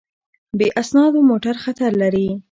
[0.57, 2.27] بې اسنادو موټر خطر لري.